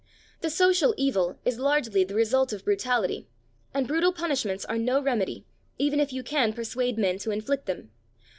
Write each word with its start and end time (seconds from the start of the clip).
The 0.39 0.49
social 0.49 0.95
evil 0.97 1.37
is 1.45 1.59
largely 1.59 2.03
the 2.03 2.15
result 2.15 2.51
of 2.53 2.65
brutality, 2.65 3.27
and 3.71 3.87
brutal 3.87 4.11
punishments 4.11 4.65
are 4.65 4.79
no 4.79 4.99
remedy, 4.99 5.45
even 5.77 5.99
if 5.99 6.11
you 6.11 6.23
can 6.23 6.53
persuade 6.53 6.97
men 6.97 7.19
to 7.19 7.29
inflict 7.29 7.67
them. 7.67 7.91